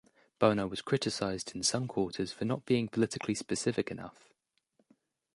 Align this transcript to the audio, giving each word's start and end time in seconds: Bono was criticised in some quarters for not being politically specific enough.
Bono 0.39 0.65
was 0.65 0.81
criticised 0.81 1.51
in 1.53 1.61
some 1.61 1.87
quarters 1.87 2.31
for 2.33 2.43
not 2.43 2.65
being 2.65 2.87
politically 2.87 3.35
specific 3.35 3.91
enough. 3.91 4.33